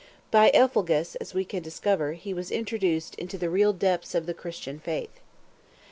[0.31, 4.33] By Elphegus, as we can discover, he was introduced into the real depths of the
[4.33, 5.19] Christian faith.